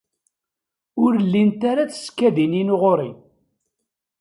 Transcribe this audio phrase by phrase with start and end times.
[1.03, 3.09] Ur llint ara tsekkadin-inu ɣer-i.